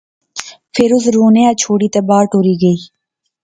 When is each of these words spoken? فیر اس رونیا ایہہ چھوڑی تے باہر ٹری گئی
فیر 0.73 0.91
اس 0.95 1.05
رونیا 1.15 1.41
ایہہ 1.45 1.59
چھوڑی 1.61 1.87
تے 1.93 1.99
باہر 2.07 2.25
ٹری 2.31 2.55
گئی 2.61 2.77